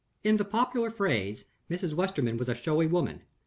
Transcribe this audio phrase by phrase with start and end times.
[0.23, 1.93] In the popular phrase, Mrs.
[1.93, 3.21] Westerfield was a showy woman.